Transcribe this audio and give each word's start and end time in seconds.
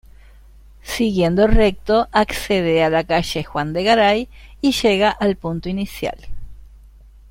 Siguiendo 0.81 1.45
recto 1.45 2.07
accede 2.11 2.83
a 2.83 2.89
la 2.89 3.03
Calle 3.03 3.43
Juan 3.43 3.71
de 3.71 3.83
Garay 3.83 4.29
y 4.59 4.71
llega 4.71 5.11
al 5.11 5.35
punto 5.35 5.69
inicial. 5.69 6.17